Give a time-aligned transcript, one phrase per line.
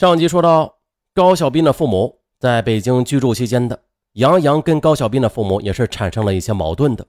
[0.00, 0.78] 上集说到，
[1.12, 3.78] 高小斌的父母在北京居住期间的
[4.12, 7.06] 杨洋跟高小斌的父母也是产生了一些矛盾的。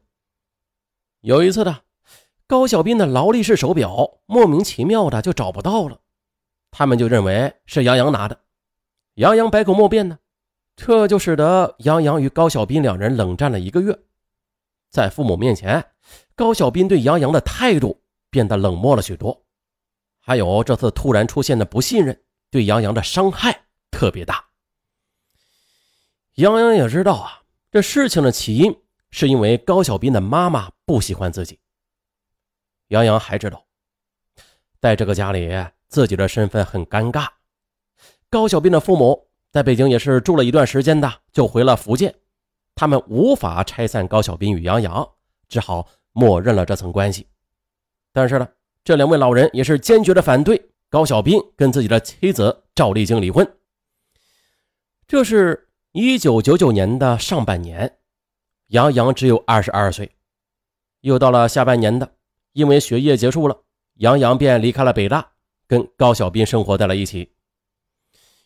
[1.22, 1.84] 有一次的，
[2.48, 5.98] 高小斌的劳力士手表莫名其妙的就找不到了，
[6.70, 8.38] 他们就认为是杨洋拿的。
[9.14, 10.20] 杨洋百口莫辩呢，
[10.76, 13.98] 这就使得杨洋与高小斌两人冷战了一个月。
[14.90, 15.82] 在父母面前，
[16.36, 19.46] 高小斌对杨洋的态度变得冷漠了许多，
[20.20, 22.22] 还有这次突然出现的不信任。
[22.52, 24.46] 对杨洋的伤害特别大。
[26.36, 28.78] 杨洋也知道啊，这事情的起因
[29.10, 31.60] 是因为高小斌的妈妈不喜欢自己。
[32.90, 33.66] 杨洋还知道，
[34.80, 35.50] 在这个家里，
[35.88, 37.28] 自己的身份很尴尬。
[38.30, 42.14] 高小斌的父母在北京也是住了一段时间的，就回了福建。
[42.76, 45.10] 他们无法拆散高小斌与杨洋，
[45.48, 47.28] 只好默认了这层关系。
[48.14, 48.48] 但是呢，
[48.84, 50.71] 这两位老人也是坚决的反对。
[50.92, 53.50] 高小斌跟自己的妻子赵丽晶离婚。
[55.08, 58.00] 这是一九九九年的上半年，
[58.68, 60.12] 杨洋只有二十二岁。
[61.00, 62.12] 又到了下半年的，
[62.52, 63.62] 因为学业结束了，
[64.00, 65.32] 杨洋便离开了北大，
[65.66, 67.32] 跟高小斌生活在了一起。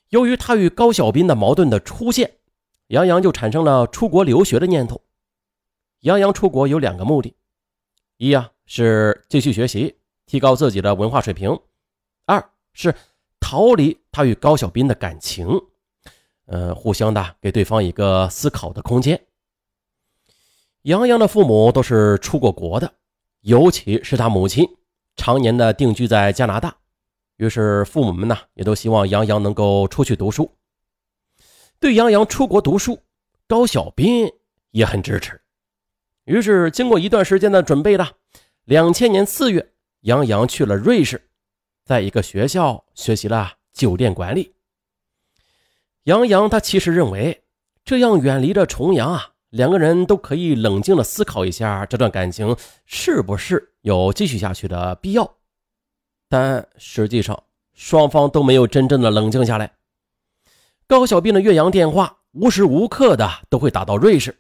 [0.10, 2.38] 由于他与高小斌的矛盾的出现，
[2.90, 5.02] 杨洋就产生了出国留学的念头。
[6.02, 7.36] 杨洋出国有两个目的：
[8.18, 11.60] 一呀是继续学习，提高自己的文化水平。
[12.26, 12.94] 二是
[13.40, 15.48] 逃离他与高小斌的感情，
[16.46, 19.20] 呃，互相的给对方一个思考的空间。
[20.84, 22.94] 杨洋的父母都是出过国的，
[23.42, 24.68] 尤其是他母亲
[25.16, 26.76] 常年的定居在加拿大，
[27.38, 30.52] 于是父母们呢也都希望杨洋能够出去读书。
[31.80, 33.00] 对杨洋出国读书，
[33.48, 34.32] 高小斌
[34.72, 35.42] 也很支持。
[36.24, 38.16] 于是经过一段时间的准备的，
[38.64, 41.30] 两千年四月，杨洋去了瑞士。
[41.86, 44.56] 在一个学校学习了酒店管理。
[46.06, 47.44] 杨洋他其实认为，
[47.84, 55.38] 这样远离着重阳啊，两个人都可以冷静的思考一下这段感情是不是有继续下去的必要。
[56.28, 57.44] 但实际上，
[57.74, 59.76] 双方都没有真正的冷静下来。
[60.88, 64.40] 高小斌的岳阳电话无时无刻的都会打到瑞士，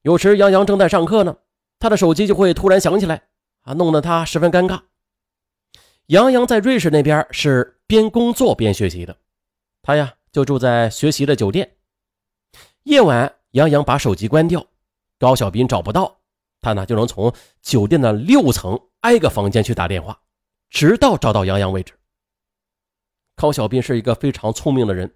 [0.00, 1.36] 有时杨洋正在上课呢，
[1.78, 3.22] 他的手机就会突然响起来，
[3.62, 4.80] 啊，弄得他十分尴尬。
[6.08, 9.16] 杨洋在瑞士那边是边工作边学习的，
[9.80, 11.76] 他呀就住在学习的酒店。
[12.82, 14.66] 夜晚，杨洋把手机关掉，
[15.18, 16.20] 高小斌找不到
[16.60, 17.32] 他呢，就能从
[17.62, 20.20] 酒店的六层挨个房间去打电话，
[20.68, 21.94] 直到找到杨洋为止。
[23.34, 25.14] 高小斌是一个非常聪明的人，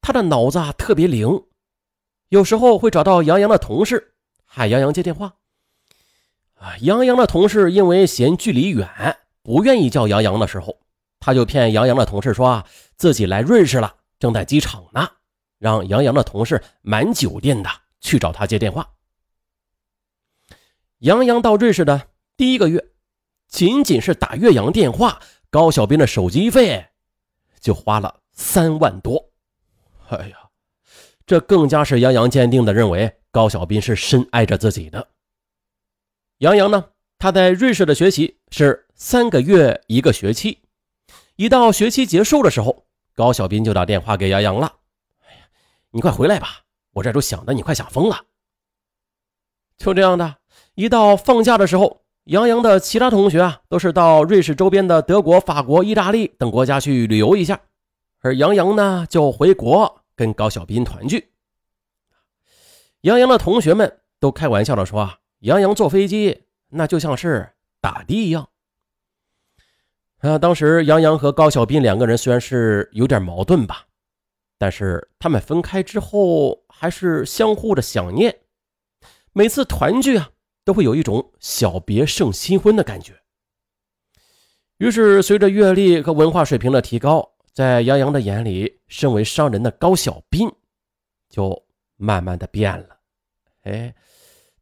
[0.00, 1.46] 他的脑子啊特别灵，
[2.30, 5.36] 有时候会找到杨洋的同事，喊杨洋接电话。
[6.54, 9.18] 啊，杨洋的同事因为嫌距离远。
[9.46, 10.76] 不愿意叫杨洋的时候，
[11.20, 15.08] 他就骗杨洋的同事说啊，自己来瑞士了，正在机场呢，
[15.60, 17.70] 让杨洋的同事满酒店的
[18.00, 18.84] 去找他接电话。
[20.98, 22.84] 杨洋到瑞士的第一个月，
[23.46, 26.84] 仅仅是打岳阳电话，高小斌的手机费
[27.60, 29.30] 就花了三万多。
[30.08, 30.36] 哎呀，
[31.24, 35.06] 这更加是杨洋坚定的认为高小斌是深爱着自己的。
[36.38, 36.84] 杨洋呢？
[37.18, 40.62] 他在瑞士的学习是三个月一个学期，
[41.36, 44.72] 一到学期结束的时候，高小斌就打电话给杨洋了
[45.28, 45.40] ：“哎呀，
[45.90, 46.62] 你快回来吧，
[46.94, 48.24] 我这都想的你快想疯了。”
[49.76, 50.36] 就这样的，
[50.76, 57.60] 一到放假的时候，杨洋的其他同学啊都是到瑞士周边的德国、法国、意大利等国家去旅游一下，
[58.20, 61.32] 而杨洋呢就回国跟高小斌团聚。
[63.02, 67.52] 杨洋的同学们都开玩笑的说：“啊，杨洋坐飞机。”那就像是
[67.82, 68.48] 打的一样。
[70.18, 73.86] 啊，当时杨洋和高小斌两个人虽然是有点矛盾吧，
[74.58, 78.34] 但是他们分开之后还是相互的想念。
[79.32, 80.30] 每次团聚啊，
[80.64, 83.12] 都会有一种小别胜新婚的感觉。
[84.78, 90.50] 于是，随着阅历和文化水平的提高，在杨洋的眼里，身为商人的高小斌
[91.28, 91.62] 就
[91.96, 92.96] 慢慢的变了。
[93.62, 93.94] 哎，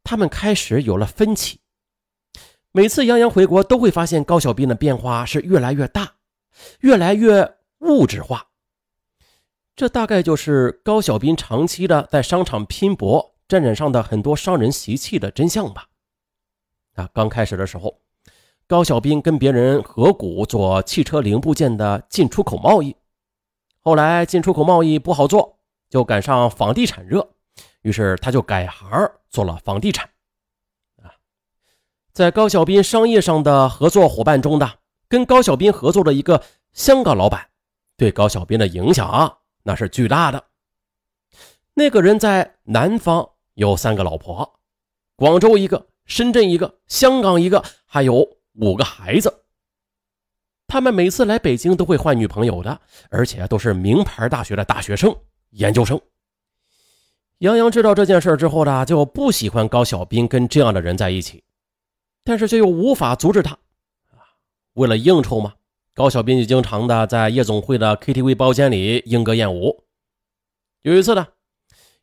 [0.03, 1.59] 他们开始有了分歧。
[2.75, 6.15] 每次杨洋回国，都会发现高小斌的变化是越来越大，
[6.81, 8.47] 越来越物质化。
[9.77, 15.87] 这大概就是高小斌长期的在商场拼搏，沾染上的很多商人习气的真相吧。
[16.95, 18.01] 啊，刚开始的时候，
[18.67, 22.93] 高小斌跟别人合股做汽车零部件的进出口贸易，
[23.79, 27.25] 后来进出口贸易不好做，就赶上房地产热，
[27.83, 30.09] 于是他就改行做了房地产。
[32.15, 34.79] 在高小斌商业上的合作伙伴中的，
[35.09, 36.41] 跟高小斌合作的一个
[36.71, 37.49] 香港老板，
[37.97, 40.41] 对高小斌的影响啊那是巨大的。
[41.73, 44.59] 那个人在南方有三个老婆，
[45.17, 49.41] 广州一个，深圳一个，香港一个，还有五个孩子。
[50.67, 52.79] 他们每次来北京都会换女朋友的，
[53.09, 55.13] 而且都是名牌大学的大学生、
[55.49, 55.99] 研究生。
[57.39, 61.43] 杨洋知道这件事之后呢，就不喜欢高小斌跟这样的人在一起，
[62.25, 63.57] 但是却又无法阻止他。
[64.73, 65.53] 为了应酬嘛，
[65.93, 69.85] 高小斌就经常的在夜总会的 KTV 包间里莺歌燕舞。
[70.81, 71.27] 有一次呢，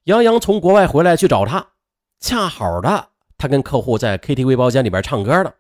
[0.05, 1.73] 杨洋从国外回来去找他，
[2.19, 5.53] 恰好的他跟客户在 KTV 包间里边唱歌呢，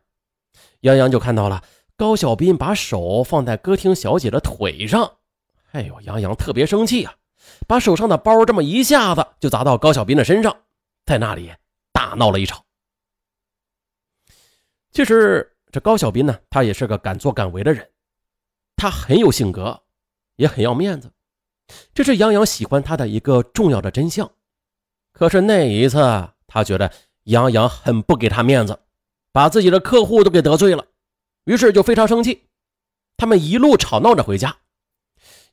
[0.80, 1.62] 杨洋就看到了。
[1.94, 5.12] 高小斌把手放在歌厅小姐的腿上，
[5.72, 7.14] 哎呦，杨洋特别生气啊，
[7.68, 10.56] 把手上的包这么一下子就砸到高小斌的身上，
[11.04, 11.52] 在那里
[11.92, 12.64] 大闹了一场。
[14.92, 17.90] 其实这高小斌呢，他也是个敢作敢为的人，
[18.76, 19.82] 他很有性格，
[20.36, 21.10] 也很要面子，
[21.94, 24.30] 这是杨洋喜欢他的一个重要的真相。
[25.12, 25.96] 可是那一次，
[26.46, 26.92] 他觉得
[27.24, 28.78] 杨洋很不给他面子，
[29.32, 30.84] 把自己的客户都给得罪了。
[31.44, 32.48] 于是就非常生气，
[33.16, 34.58] 他们一路吵闹着回家，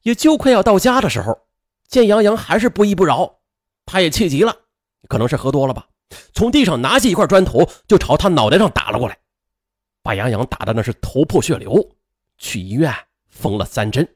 [0.02, 1.48] 也就快要到家的时候，
[1.88, 3.40] 见杨洋还是不依不饶，
[3.86, 4.56] 他也气急了，
[5.08, 5.88] 可能是喝多了吧，
[6.34, 9.18] 从地上拿起一块砖头就朝他脑袋上打了过来，
[10.10, 11.88] 把杨洋打的那是头破血流，
[12.40, 12.92] 去医院
[13.28, 14.16] 缝了三针。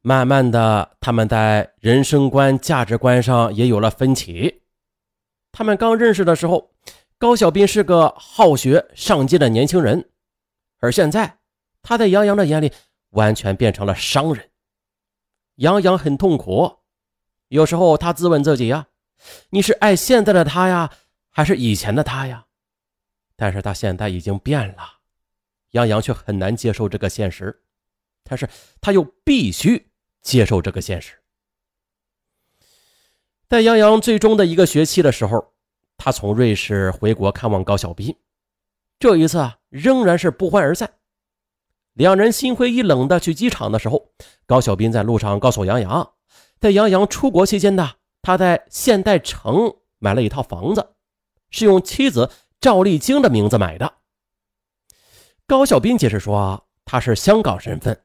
[0.00, 4.62] 慢慢的，他们在人生观、价值观上也有了分歧。
[5.50, 6.70] 他们刚认识的时候。
[7.18, 10.08] 高小斌是个好学上进的年轻人，
[10.78, 11.38] 而现在
[11.82, 12.72] 他在杨洋的眼里
[13.10, 14.50] 完全变成了商人。
[15.56, 16.76] 杨洋很痛苦，
[17.48, 18.86] 有时候他自问自己呀
[19.50, 20.92] ：“你是爱现在的他呀，
[21.28, 22.44] 还是以前的他呀？”
[23.38, 24.98] 但是他现在已经变了，
[25.70, 27.62] 杨洋却很难接受这个现实，
[28.22, 28.46] 但是
[28.82, 29.90] 他又必须
[30.20, 31.14] 接受这个现实。
[33.48, 35.54] 在杨洋最终的一个学期的时候。
[36.00, 38.14] 他从瑞士回国看望高小斌，
[39.00, 40.92] 这一次啊，仍然是不欢而散。
[41.94, 44.12] 两人心灰意冷的去机场的时候，
[44.46, 46.12] 高小斌在路上告诉杨洋，
[46.60, 50.94] 在杨洋出国期间呢，他在现代城买了一套房子，
[51.50, 53.94] 是用妻子赵丽晶的名字买的。
[55.46, 57.96] 高小斌解释说，他是香港身份，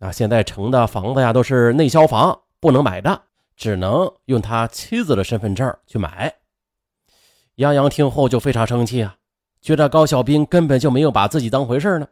[0.00, 3.22] 啊，现在城的房子呀都是内销房，不能买的，
[3.54, 6.34] 只能用他妻子的身份证去买。
[7.54, 9.16] 杨洋听后就非常生气啊，
[9.60, 12.08] 觉得高小斌根本就没有把自己当回事呢。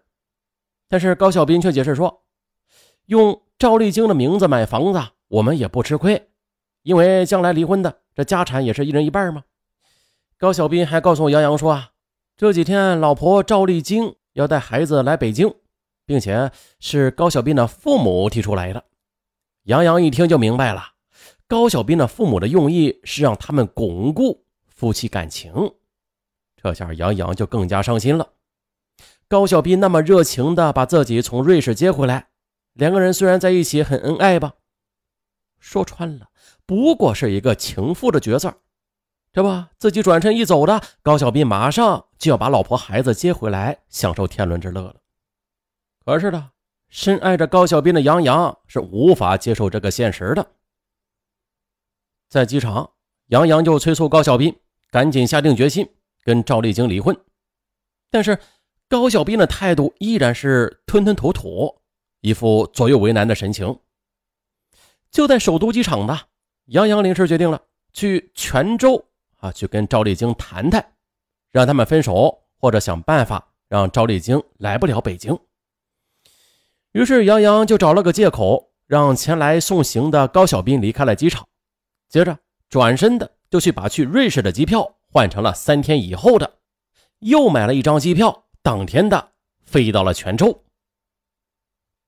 [0.89, 2.23] 但是高小斌却解释说，
[3.07, 6.31] 用赵丽晶的名字买房子，我们也不吃亏，
[6.83, 9.43] 因为将来离婚的这家产也是一人一半吗。
[10.39, 11.91] 高小斌还告诉杨洋说啊，
[12.37, 15.53] 这几天老婆赵丽晶要带孩子来北京，
[16.07, 18.85] 并且是高小斌的父母提出来的。
[19.65, 20.93] 杨洋一听就明白了，
[21.49, 24.45] 高小斌的父母的用意是让他们巩固。
[24.69, 25.53] 夫妻感情，
[26.55, 28.35] 这下杨洋就更加伤心了。
[29.27, 32.29] 高小斌那么热情的把自己从瑞士接回来，
[32.75, 34.55] 两个人虽然在一起很恩爱吧，
[35.59, 36.29] 说穿了
[36.65, 38.55] 不过是一个情妇的角色。
[39.33, 44.97] 这不，自己转身一走的，高小斌马上就要把老婆孩子接回来，享受天伦之乐了。
[46.05, 46.51] 可是呢，
[46.89, 50.53] 深爱着高小斌的杨洋是无法接受这个现实的。
[52.29, 52.91] 在机场，
[53.27, 54.55] 杨洋就催促高小斌。
[54.91, 55.87] 赶紧下定决心
[56.25, 57.15] 跟赵丽晶离婚，
[58.11, 58.39] 但是
[58.89, 61.83] 高小斌的态度依然是吞吞吐吐，
[62.23, 63.81] 一副左右为难的神情。
[65.11, 66.19] 就在首都机场呢，
[66.69, 67.61] 杨洋临时决定了
[67.93, 69.05] 去泉州
[69.39, 70.93] 啊，去跟赵丽晶谈谈，
[71.51, 75.37] 让他们分手，或者想办法让赵丽晶来不了北京。
[76.93, 81.47] 于是杨洋就找了个借口，让前来送行的高小斌离开了机场，
[82.09, 83.33] 接着转身的。
[83.51, 86.59] 就去把去瑞士的机票换成了三天以后的，
[87.21, 89.33] 又买了一张机票，当天的
[89.65, 90.65] 飞到了泉州。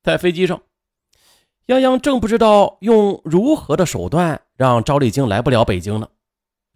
[0.02, 0.60] 在飞机上，
[1.64, 6.06] 杨洋正不知道用如何的手段让赵丽晶来不了北京呢，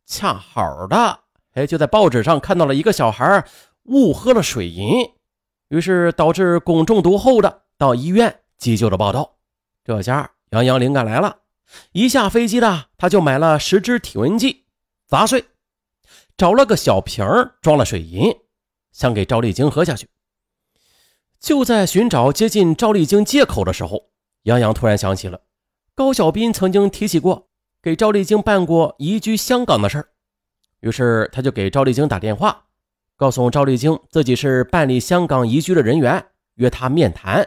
[0.06, 1.20] 恰好的，
[1.52, 3.46] 哎，就在报纸上看到了一个小孩
[3.84, 5.10] 误喝了水银，
[5.68, 9.36] 于是导致汞中毒后的到医院急救的报道。
[9.84, 11.38] 这下杨洋灵感来了。
[11.92, 14.66] 一下飞机的，他就买了十支体温计，
[15.06, 15.46] 砸碎，
[16.36, 17.26] 找了个小瓶
[17.62, 18.36] 装了水银，
[18.92, 20.08] 想给赵丽晶喝下去。
[21.40, 24.10] 就在寻找接近赵丽晶借口的时候，
[24.42, 25.40] 杨洋突然想起了
[25.94, 27.43] 高小斌曾经提起过
[27.84, 30.08] 给赵丽晶办过移居香港的事儿，
[30.80, 32.64] 于是他就给赵丽晶打电话，
[33.14, 36.24] 告诉赵丽晶自己是办理香港移居的人员，
[36.54, 37.46] 约他面谈。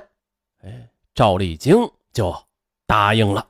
[0.61, 1.75] 哎，赵丽晶
[2.13, 2.35] 就
[2.85, 3.47] 答应了。